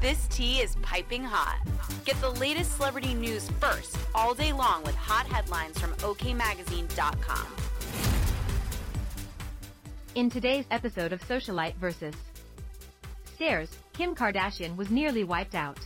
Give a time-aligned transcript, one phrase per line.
[0.00, 1.60] This tea is piping hot.
[2.06, 7.46] Get the latest celebrity news first all day long with hot headlines from OKMagazine.com.
[10.14, 12.14] In today's episode of Socialite vs.
[13.34, 15.78] Stairs, Kim Kardashian was nearly wiped out.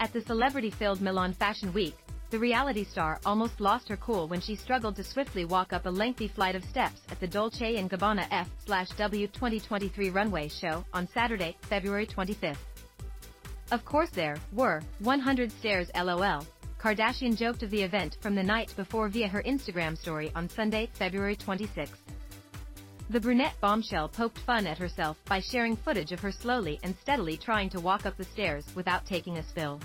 [0.00, 1.94] At the celebrity-filled Milan Fashion Week,
[2.30, 5.90] the reality star almost lost her cool when she struggled to swiftly walk up a
[5.90, 11.56] lengthy flight of steps at the Dolce & Gabbana F/W 2023 runway show on Saturday,
[11.62, 12.58] February 25.
[13.70, 16.46] Of course there were 100 stairs lol.
[16.78, 20.90] Kardashian joked of the event from the night before via her Instagram story on Sunday,
[20.98, 21.90] February 26.
[23.10, 27.36] The brunette bombshell poked fun at herself by sharing footage of her slowly and steadily
[27.36, 29.80] trying to walk up the stairs without taking a spill.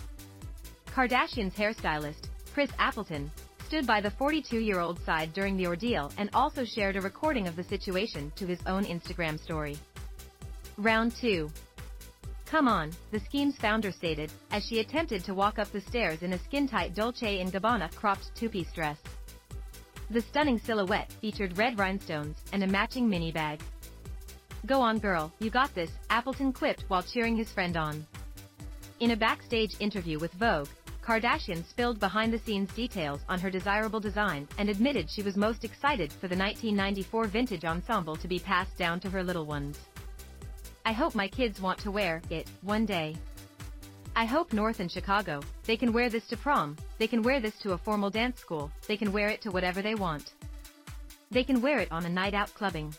[0.87, 3.31] Kardashian's hairstylist, Chris Appleton,
[3.65, 7.63] stood by the 42-year-old side during the ordeal and also shared a recording of the
[7.63, 9.77] situation to his own Instagram story.
[10.77, 11.49] Round 2.
[12.49, 16.33] Come on, the Skims founder stated, as she attempted to walk up the stairs in
[16.33, 18.97] a skin-tight Dolce & Gabbana cropped two-piece dress.
[20.09, 23.61] The stunning silhouette featured red rhinestones and a matching mini bag.
[24.65, 28.03] Go on girl, you got this, Appleton quipped while cheering his friend on.
[28.99, 30.69] In a backstage interview with Vogue,
[31.03, 36.27] Kardashian spilled behind-the-scenes details on her desirable design and admitted she was most excited for
[36.27, 39.77] the 1994 vintage ensemble to be passed down to her little ones.
[40.85, 43.15] I hope my kids want to wear it one day.
[44.15, 47.57] I hope North and Chicago, they can wear this to prom, they can wear this
[47.59, 50.33] to a formal dance school, they can wear it to whatever they want.
[51.31, 52.93] They can wear it on a night out clubbing.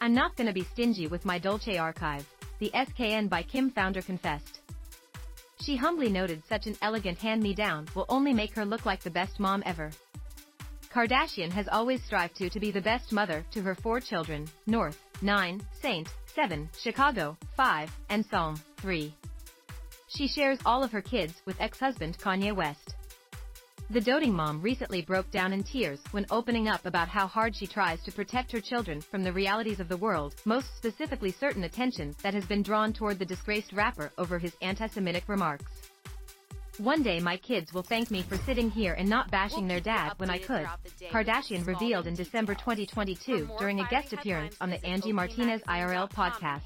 [0.00, 2.26] I'm not gonna be stingy with my Dolce archive,
[2.58, 4.60] the SKKN by Kim founder confessed.
[5.60, 9.38] She humbly noted such an elegant hand-me-down will only make her look like the best
[9.38, 9.90] mom ever.
[10.92, 15.02] Kardashian has always strived to to be the best mother to her four children, North,
[15.22, 19.14] 9, Saint, 7, Chicago, 5, and Psalm, 3.
[20.08, 22.94] She shares all of her kids with ex-husband Kanye West.
[23.90, 27.66] The doting mom recently broke down in tears when opening up about how hard she
[27.66, 32.14] tries to protect her children from the realities of the world, most specifically certain attention
[32.22, 35.87] that has been drawn toward the disgraced rapper over his anti-Semitic remarks.
[36.78, 40.12] One day my kids will thank me for sitting here and not bashing their dad
[40.18, 40.66] when I could,
[41.10, 46.62] Kardashian revealed in December 2022 during a guest appearance on the Angie Martinez IRL podcast.